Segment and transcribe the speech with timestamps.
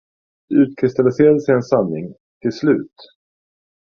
[0.49, 2.93] Det utkristalliserade sig en sanning, till slut.